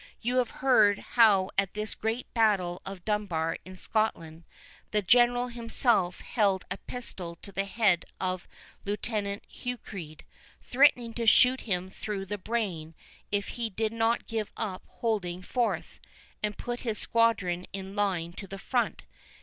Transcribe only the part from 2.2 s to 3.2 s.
battle of